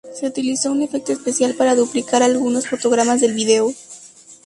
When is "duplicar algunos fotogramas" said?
1.75-3.21